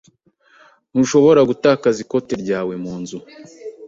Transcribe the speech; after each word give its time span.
Ntushobora 0.91 1.41
gutakaza 1.49 1.97
ikote 2.05 2.33
ryawe 2.43 2.73
mu 2.83 2.93
nzu. 3.01 3.19